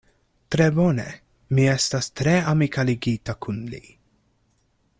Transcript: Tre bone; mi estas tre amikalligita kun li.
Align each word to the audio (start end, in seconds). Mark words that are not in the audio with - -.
Tre 0.53 0.65
bone; 0.77 1.03
mi 1.57 1.67
estas 1.73 2.09
tre 2.21 2.33
amikalligita 2.55 3.37
kun 3.47 3.61
li. 3.75 3.83